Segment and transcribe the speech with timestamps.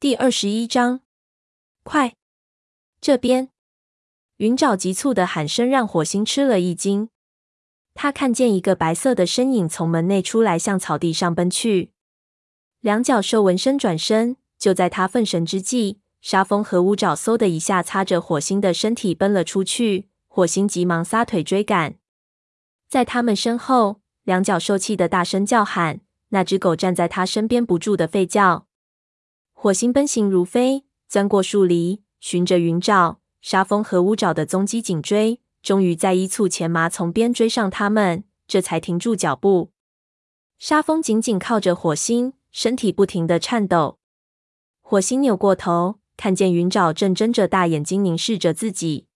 [0.00, 1.00] 第二十一章，
[1.82, 2.14] 快，
[3.02, 3.50] 这边！
[4.38, 7.10] 云沼急促的喊声让火星吃了一惊。
[7.92, 11.92] 他看见一个白色的身影从门内出来，向草地上奔去。
[12.80, 20.08] 两角兽闻声转身，就在他分神之际，沙风和乌爪嗖的一下擦着火星的身体奔了出去。
[20.28, 21.96] 火星急忙撒腿追赶，
[22.88, 26.00] 在他们身后，两角兽气得大声叫喊。
[26.30, 28.66] 那只狗站在他身边，不住的吠叫。
[29.62, 39.70] 火星奔行如飞，钻过树篱，循着云沼、沙风和乌爪的踪迹紧追，终于在一簇前麻丛边追上他们，这才停住脚步。
[40.58, 43.98] 沙风紧紧靠着火星，身体不停的颤抖。
[44.80, 49.08] 火星扭过头，看见云沼正睁着大眼睛凝视着自己。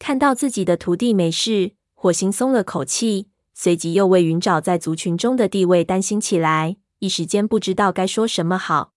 [0.00, 3.28] 看到自己的徒弟没事，火星松了口气。
[3.54, 8.91] 随即又为云沼在族群中的地位担心起来，一时间不知道该说什么好。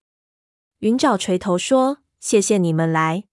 [0.79, 3.23] 云沼垂头说：“谢谢你们来。”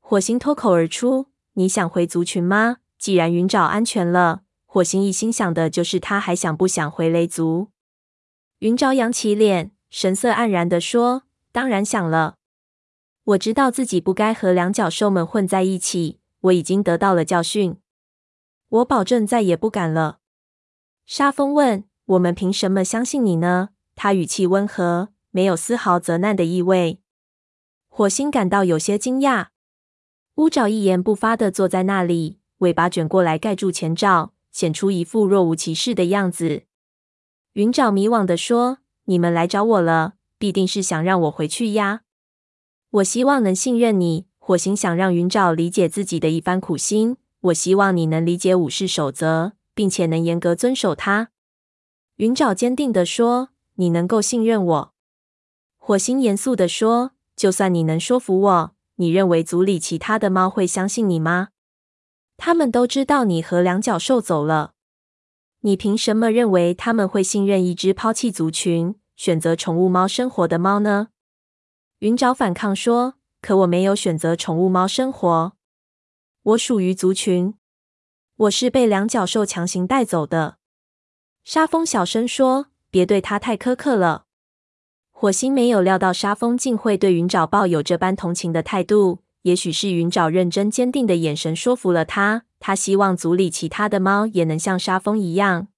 [0.00, 7.70] 火星脱口而出：“你想回族群吗？”既然云沼安全了，火星一心想的就是他还想不想回雷族。
[8.60, 12.36] 云沼扬起脸，神色黯然地说：“当然想了。
[13.24, 17.76] 我知道自己不该和两角兽们混在一起，我已经得到了教训。
[18.68, 20.20] 我保证再也不敢了。”
[21.04, 27.00] 沙风问：“我们凭什么相信你呢？”他语气温和，没有丝毫责难的意味。
[27.88, 29.48] 火星感到有些惊讶。
[30.36, 36.62] 乌爪一言不发的坐在那里，尾巴卷过来盖住前爪，显出一副若无其事的样子。
[37.54, 42.02] 云爪迷惘地说：“你们来找我了，必定是想让我回去呀。
[42.90, 47.16] 我希望能信任你。”火星想让云爪理解自己的一番苦心。
[47.40, 49.52] 我希望你能理解武士守则。
[49.74, 51.30] 并且能严格遵守它。
[52.16, 54.91] 云爪坚定地说：“你能够信任我。”
[55.84, 61.48] 火星严肃地说：“就算你能说服我，你认为族里其他的猫会相信你吗？
[62.36, 64.74] 他们都知道你和两角兽走了，
[65.62, 71.08] 你凭什么认为他们会信任一只抛弃族群、选择宠物猫生活的猫呢？”
[71.98, 75.52] 云爪反抗说：“可我没有选择宠物猫生活，
[76.44, 77.54] 我属于族群。”
[78.46, 80.58] 我是被两角兽强行带走的。
[81.42, 84.26] 沙风小声说：“别对他太苛刻了。”
[85.22, 89.20] 火星没有料到沙风竟会对云爪抱有这般同情的态度。
[89.42, 92.42] 也许是云爪认真坚定的眼神说服了他。
[92.58, 95.68] 他希望组里其他的猫也能像沙风一样。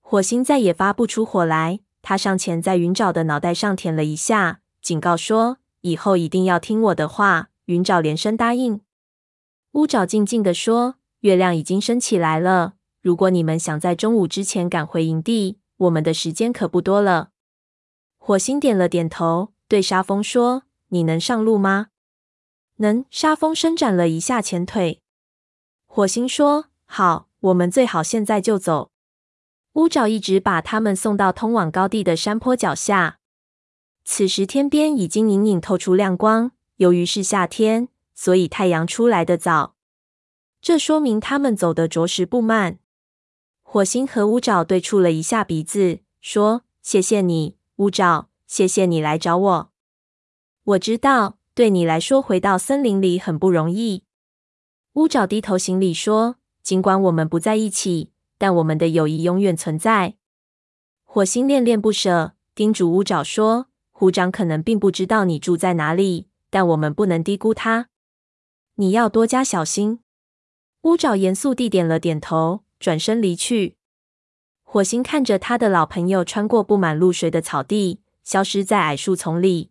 [0.00, 1.80] 火星再也发不出火来。
[2.00, 8.80] 他上前在云爪的脑袋上舔了一下，警告说：“以后一定要听我的话。”云爪连声答应。
[9.72, 10.94] 乌爪静静地说。
[11.20, 12.76] 月亮已经升起来了。
[13.02, 17.28] 如果你们想在中午之前赶回营地，我们的时间可不多了。
[18.26, 21.88] 火星点了点头，对沙风说：“你能上路吗
[22.80, 25.02] ？”“能。”沙风伸展了一下前腿。
[25.84, 28.90] 火星说：“好，我们最好现在就走。”
[29.74, 33.18] 乌爪一直把他们送到通往高地的山坡脚下。
[34.06, 36.52] 此时天边已经隐隐透出亮光。
[36.76, 39.74] 由于是夏天，所以太阳出来的早。
[40.62, 42.78] 这说明他们走得着实不慢。
[43.62, 49.70] 火星和乌爪对触了一下鼻子，说：“谢谢你，乌爪，谢谢你来找我。
[50.62, 54.04] 我知道对你来说回到森林里很不容易。”
[54.94, 60.14] 乌爪低头行礼说：“尽管我们不在一起，但我们的友谊永远存在。”
[61.02, 67.88] 火星恋恋不舍，叮嘱乌爪说：“虎掌可能并不知道你住在哪里，但我们不能低估他。
[68.76, 70.00] 你要多加小心。”
[70.82, 73.76] 乌爪严肃地点了点头，转身离去。
[74.74, 79.70] 火星看着他的老朋友穿过布满露水的草地，消失在矮树丛里。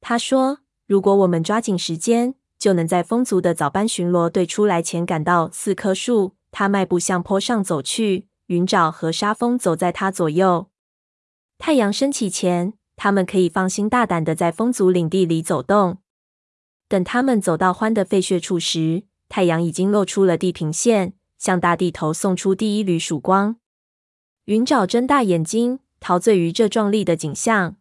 [0.00, 10.68] 他说：“如果我们抓紧时间，就能在风族的早班巡逻队出来前赶到四棵树。”他迈步向坡上走去，云爪和沙风走在他左右。
[11.58, 15.98] 太阳升起前，他们可以放心大胆的在风族领地里走动。
[16.88, 23.56] 等他们走到獾的废穴处时，太阳已经露出了地平线，向大地头送出第一缕曙光。
[24.46, 27.76] 云爪睁大眼睛，陶醉于这壮丽的景象。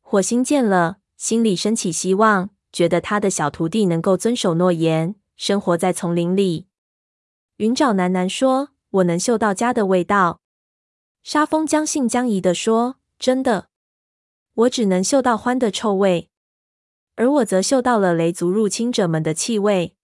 [0.00, 6.66] 火星见了，心里升起希望，觉得他的小徒弟能够遵守诺言，生活在丛林里。
[7.58, 10.40] 云爪喃喃说：“我能嗅到家的味道。”
[11.22, 13.68] 沙风将信将疑地说：“真的？
[14.54, 16.30] 我只能嗅到獾的臭味，
[17.14, 19.94] 而我则嗅到了雷族入侵者们的气味。”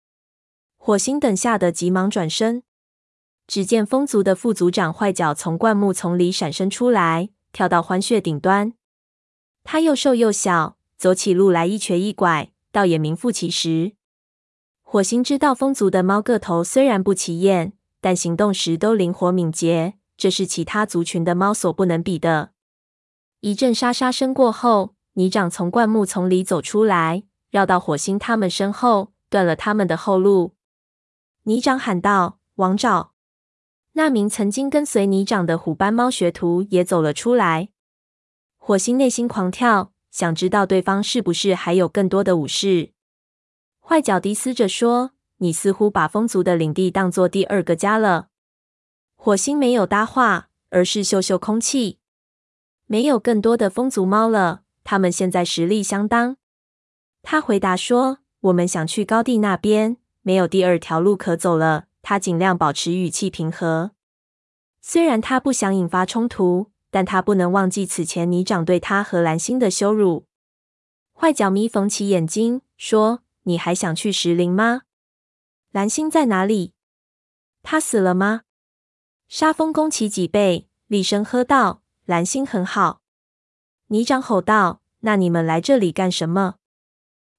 [0.79, 2.63] 火星等吓得急忙转身，
[3.47, 8.73] 只见风族的副族长坏脚从灌木丛里闪身出来，跳到獾穴顶端。
[9.65, 13.93] 他又瘦又小，走起路来一瘸一拐，倒也名副其实。
[14.81, 22.51] 火星知道风族的猫个头虽然不起眼，但行动时都灵活敏捷，这是其他族群的猫所不能比的。
[23.41, 30.55] 一阵沙沙声过后，泥掌从灌木丛里走出来，绕到火星他们身后，断了他们的后路。
[31.45, 33.12] 泥掌喊道：“王爪！”
[33.95, 37.69] 那名曾经跟随你长的虎斑猫学徒也走了出来。
[38.57, 42.93] 火星内心狂跳，想知道对方是不是还有更多的武士。
[43.81, 48.29] 坏脚迪斯着说：“你似乎把风族的领地当作第二个家了。”
[49.17, 51.99] 火星没有搭话，而是嗅嗅空气。
[52.87, 56.37] 没有更多的风族猫了，他们现在实力相当。
[57.23, 63.93] 他回答说：“我们想去高地那边，没有第二条路可走了。”他尽量保持语气平和，
[64.83, 70.27] 虽然他不想引发冲突，但他不能忘记此前泥掌对他和蓝星的羞辱。
[71.15, 73.23] 坏脚咪缝起眼睛说。
[73.45, 74.83] 你还想去石林吗？
[75.73, 76.75] 蓝星在哪里？
[77.65, 78.43] 他死了吗？
[79.27, 83.03] 沙风弓起脊背，厉声喝道：“蓝星很好。”
[83.91, 86.55] 泥掌吼道：“那你们来这里干什么？”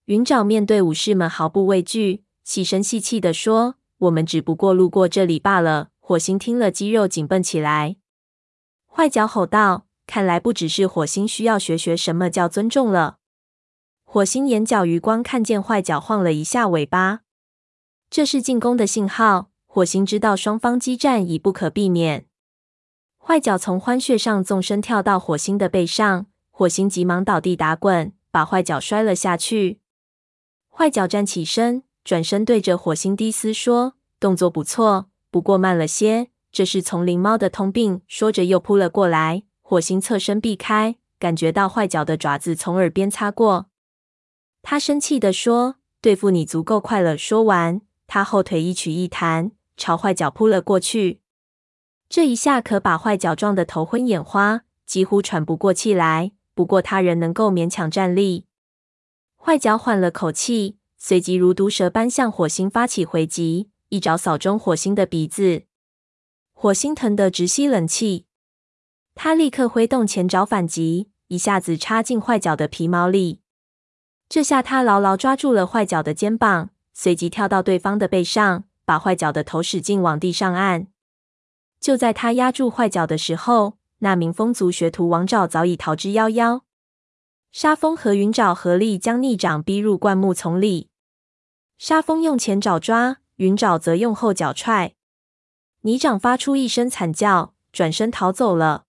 [0.05, 7.95] 云爪面对武士们毫不畏惧，细声细气地说：“我们只不过路过这里罢了。”火星听了，肌肉紧绷起来。
[8.87, 13.17] 坏脚吼道：“看来不只是火星需要学学什么叫尊重了。”
[14.03, 17.21] 火星眼角余光看见坏脚晃了一下尾巴，
[18.09, 19.49] 这是进攻的信号。
[19.65, 22.27] 火星知道双方激战已不可避免。
[23.17, 29.79] 坏脚从欢穴上纵身跳到火星的背上，火星急忙倒地打滚，把坏脚摔了下去。
[30.69, 36.29] 坏脚站起身，转身对着火星低嘶说：“动作不错，不过慢了些。
[36.51, 39.43] 这是丛林猫的通病。”说着又扑了过来。
[39.61, 43.67] 火星侧身避开，感觉到坏脚的爪子从耳边擦过。
[44.61, 51.21] 他生气地说：“对付你足够快了。”说完，他后腿一曲一弹，朝坏脚扑了过去。
[52.09, 56.33] 这一下可把坏脚撞得头昏眼花，几乎喘不过气来。
[56.53, 58.45] 不过他仍能够勉强站立。
[59.37, 65.63] 坏脚缓了口气，随即如毒蛇般向火星发起回击，一爪扫中火星的鼻子。
[66.53, 68.25] 火星疼得直吸冷气，
[69.13, 73.41] 他立刻挥动前爪反击，一下子插进坏脚的皮毛里。
[74.29, 80.87] 这下他牢牢抓住了坏脚的肩膀，随即跳到对方的背上，把坏脚的头使劲往地上按。
[81.81, 86.61] 就在他压住坏脚的时候，那名风族学徒王爪早已逃之夭夭。
[87.51, 90.91] 沙风和云爪合力将逆掌逼入灌木丛里。
[91.85, 94.95] 沙风用前爪抓，云爪则用后脚踹。
[95.81, 98.85] 泥掌发出一声惨叫，转身逃走了。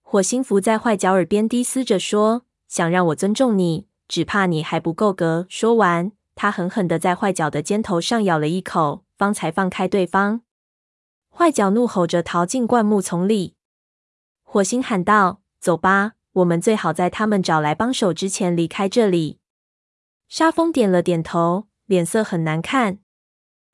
[0.00, 5.48] 火星伏在坏脚耳边低嘶着说：“想让我尊重你？”只怕你还不够格。
[5.48, 10.42] 说完，他狠狠地在坏脚的肩头上咬了一口，方才放开对方。
[11.36, 13.56] 坏脚怒吼着逃进灌木丛里。
[14.44, 19.40] 火星喊道：“走吧，我们最好在他们找来帮手之前离开这里。”
[20.30, 22.98] 沙风点了点头，脸色很难看。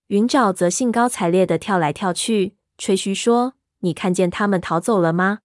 [0.09, 5.41] 云爪则兴高采烈地跳来跳去，吹嘘说：“你看见他们逃走了吗？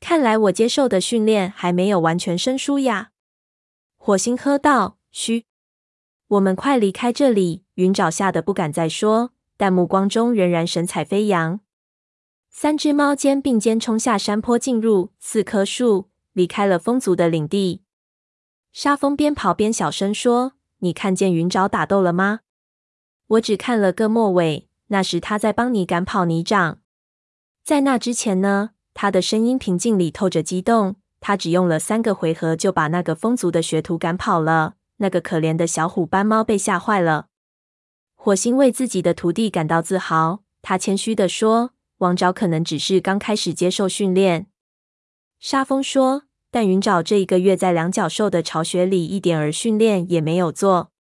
[0.00, 3.10] 看来我接受的训练还没有完全生疏呀。”
[3.98, 5.46] 火星喝道：“嘘，
[6.28, 11.60] 我们快离开这里！”云爪吓得不敢再说，但目光中仍然神采飞扬。
[12.50, 17.82] 三只猫肩并肩冲下山坡，进入四棵树，离开了风族的领地。
[18.72, 20.52] 沙风边跑边小声说
[20.84, 22.40] ：“你看见云爪打斗了吗？
[23.28, 26.80] 我只看了个末尾，那时他在帮你赶跑泥掌。
[27.64, 30.96] 在那之前呢？”他的声音平静里透着激动。
[31.20, 34.74] 他只用了三个回合就把那个风族的学徒赶跑了。
[34.96, 37.28] 那个可怜的小虎斑猫被吓坏了。
[38.16, 44.48] 火星为自己的徒弟感到自豪，他谦虚地说：“王爪可能只是刚开始接受训练。”
[45.38, 50.92] 沙风说：“但云爪这一个月在两脚兽的巢穴里一点儿训练也没有做，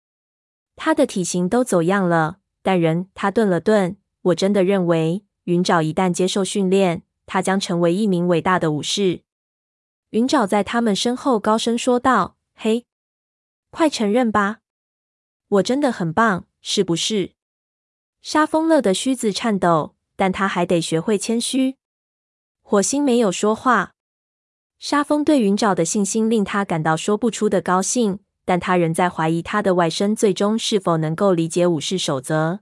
[0.76, 2.38] 他的体型都走样了。
[2.62, 3.96] 但人……”他顿了顿
[4.30, 9.22] ，“我真的认为，云爪一旦接受训练，他将成为一名伟大的武士。”
[10.10, 12.86] 云爪在他们身后高声说道：“嘿，
[13.70, 14.60] 快承认吧，
[15.48, 17.32] 我真的很棒，是不是？”
[18.22, 21.76] 沙风乐的须子颤抖，但他还得学会谦虚。
[22.62, 23.94] 火星没有说话。
[24.80, 32.60] 沙风对云爪的信心令他感到说不出的高兴，但他仍在怀疑他的外甥最终是否能够理解武士守则。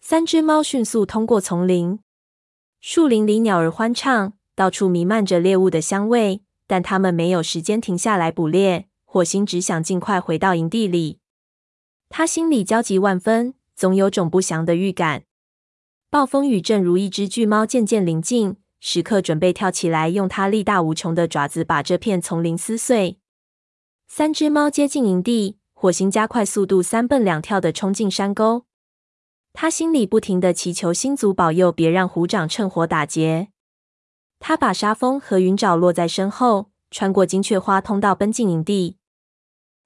[0.00, 2.00] 三只猫迅速通过丛林，
[2.80, 6.42] 树林里鸟儿欢唱，到处弥漫着猎物的香味。
[6.66, 8.88] 但他们没有时间停下来捕猎。
[9.04, 11.18] 火星只想尽快回到营地里。
[12.08, 15.24] 他心里焦急万分，总有种不祥的预感。
[16.10, 23.18] 暴风雨正如一只巨猫渐渐临近，时刻准备跳起来，用它力大无穷的爪子把这片丛林撕碎。
[24.08, 28.64] 三只猫接近营地，火星加快速度，三蹦两跳的冲进山沟。
[29.52, 33.48] 他心里不停地祈求星族保佑，别让虎掌趁火打劫。
[34.38, 38.96] 他把沙峰和云爪落在身后，穿过金雀花通道奔进营地。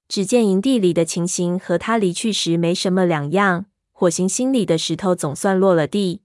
[0.07, 3.65] 只见营地里的情形和他离去时没什么两样。
[3.91, 6.21] 火星心里的石头总算落了地。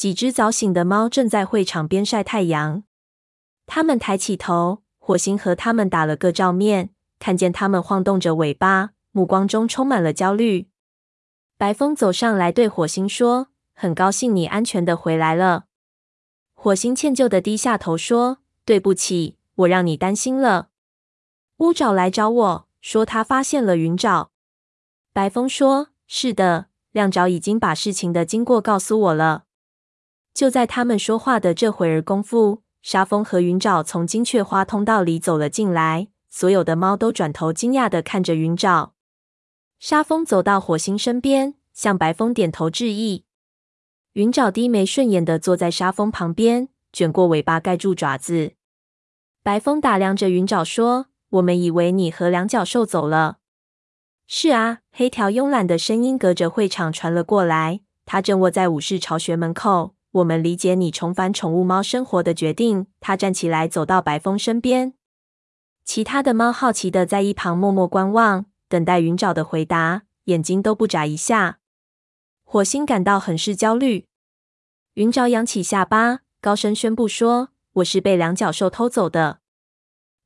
[0.00, 2.84] 几只早醒的猫正在会场边晒太阳。
[3.66, 6.88] 它们抬起头，火星和它们打了个照面，
[7.18, 10.70] 看见它们晃动着尾巴，目光中充满了焦虑。
[11.58, 15.64] 白风走上来对火星说：“很高兴你安全的回来了。”
[16.56, 20.70] 火星歉疚的低下头说：“对不起，我让你担心了。”
[21.60, 24.30] 乌爪来找我说他发现了云爪。
[25.12, 29.44] 白风说：“是的。”亮爪已经把事情的经过告诉我了。
[30.32, 36.08] 就在他们说话的这会儿功夫，沙风和云爪从金雀花通道里走了进来。
[36.28, 38.94] 所有的猫都转头惊讶地看着云爪。
[39.80, 43.24] 沙风走到火星身边，向白风点头致意。
[44.12, 48.52] 云爪低眉顺眼地坐在沙风旁边，卷过尾巴盖住爪子。
[49.42, 53.38] 白风打量着云爪说：“我们以为你和两脚兽走了。”
[54.28, 57.80] 是啊，黑条慵懒的声音隔着会场传了过来。
[58.06, 59.94] 他正卧在武士巢穴门口。
[60.12, 62.86] 我们理解你重返宠物猫生活的决定。
[62.98, 64.94] 他站起来，走到白风身边。
[65.84, 71.58] 其他的猫好奇的在一旁默默观望，等待云爪的回答，眼睛都不眨一下。
[72.44, 74.06] 火星感到很是焦虑。
[74.94, 79.38] 云爪扬起下巴，高声宣布说：“我是被两脚兽偷走的。”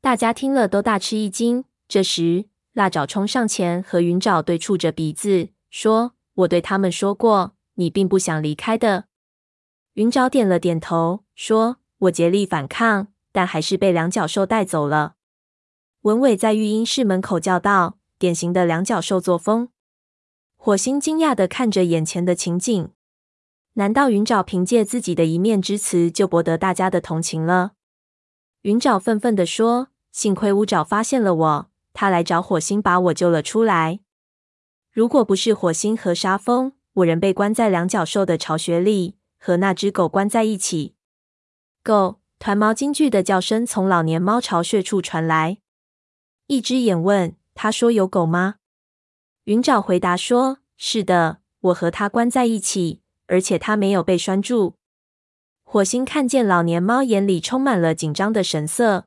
[0.00, 1.64] 大家听了都大吃一惊。
[1.86, 9.04] 这时，辣爪冲上前，和云爪对触着鼻子，说：“我对他们说过，你并不想离开的。”
[9.94, 15.14] 云爪点了点头，说：“我竭力反抗，但还是被两脚兽带走了。”
[16.02, 19.68] 文伟在育婴室门口叫道：“典型的两脚兽作风。”
[20.58, 22.90] 火星惊讶的看着眼前的情景，
[23.74, 27.74] 难道云爪凭借自己的一面之词就博得大家的同情了？
[28.62, 34.00] 云爪愤愤地说：“幸亏乌爪发现了我。”他来找火星，把我救了出来。
[34.90, 40.94] 如果不是火星和沙风，我仍被关在两脚兽的巢穴里，和那只狗关在一起。
[41.82, 42.22] 狗！
[42.38, 45.58] 团猫惊惧的叫声从老年猫巢穴处传来。
[46.46, 48.54] 一只眼问：“他说有狗吗？”
[49.44, 54.76] 云爪回答说：“是的，我和它关在一起，而且它没有被拴住。”
[55.62, 59.04] 火星看见老年猫眼里充满了紧张的神色。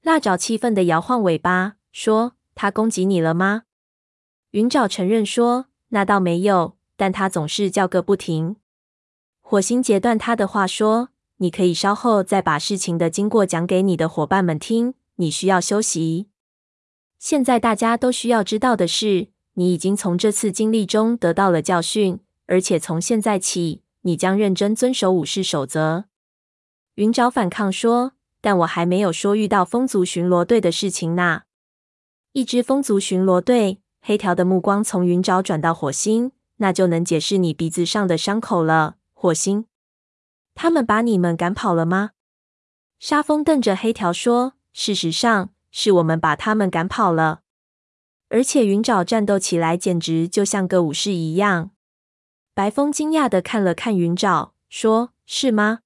[0.00, 1.74] 蜡爪气愤的摇晃尾巴。
[1.92, 3.64] 说：“它攻击你了吗？”
[4.52, 8.56] 云爪承认说：“那倒没有，但它总是叫个不停。”
[9.52, 14.94] 火星截断他的话说：“你可以稍后再把事情的经过讲给你的伙伴们听。
[15.16, 16.28] 你需要休息。
[17.18, 26.06] 现在大家都需要知道的是，你已经从这次经历中得到了教训，而且从现在起，你将认真遵守武士守则。”
[26.96, 31.42] 云沼反抗说：“但我还没有说遇到风族巡逻队的事情呢。”
[32.32, 38.96] 一支风族巡逻队，黑条的目光从云沼转到火星，那就能解释你鼻子上的伤口了。
[39.22, 39.66] 火星，
[40.52, 42.10] 他们把你们赶跑了吗？
[42.98, 47.42] 沙风瞪着黑条说：“事实上，是我们把他们赶跑了。”
[48.30, 51.70] 而且云爪战斗起来简直就像个武士一样。
[52.52, 55.82] 白风惊讶地看了看云爪，说：“是吗？”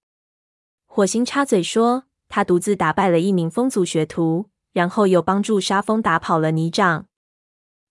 [0.88, 7.04] 火星插嘴说：“他独自打败了一名风族学徒。”然后又帮助沙风打跑了泥掌，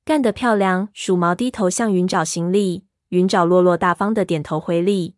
[0.03, 0.89] 干得漂亮！
[0.91, 5.13] 鼠毛低头向云爪行礼，云爪落落大方的点头回礼。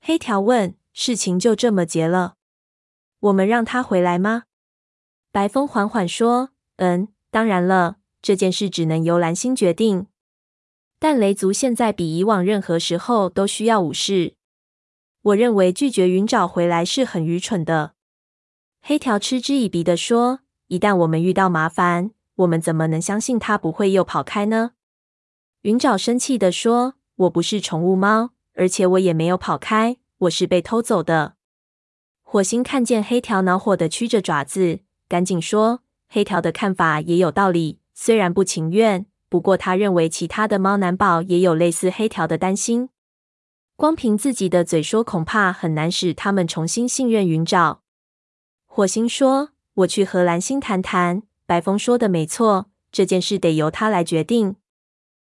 [0.00, 2.36] 黑条问：“事情就这么结了？
[3.20, 4.44] 我们让他回来吗？”
[5.30, 10.06] 白风缓缓说：“嗯，当然了，这件事只能由蓝星决定。
[10.98, 14.34] 但雷族现在比以往任何时候都需要武士。
[15.22, 17.94] 我认为拒绝云爪回来是很愚蠢的。”
[18.82, 20.40] 黑条嗤之以鼻地说。
[20.70, 24.74] 一旦我们遇到麻烦，我们怎么能相信他不会又跑开呢？
[25.62, 26.94] 云爪生气地说
[27.26, 28.30] ：“我不是宠物猫，
[28.60, 31.36] 而且我也没有跑开，我是被偷走的。”
[32.20, 35.80] 火星看见黑条恼火的屈着爪子，赶紧说
[36.12, 42.90] ：“黑条的看法也有道理，虽然不情愿，不过他认为其他的猫难保也有类似黑条的担心。
[43.76, 47.80] 光凭自己的嘴说，恐怕很难使他们重新信任云爪。”
[48.68, 49.52] 火星说。
[49.74, 54.56] 我去和蓝星谈谈，白风说的没错，这件事得由他来决定。